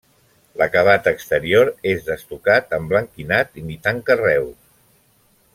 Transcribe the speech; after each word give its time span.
L'acabat 0.61 1.09
exterior 1.11 1.69
és 1.91 2.01
d'estucat 2.09 2.75
emblanquinat 2.79 3.63
imitant 3.65 4.05
carreus. 4.09 4.61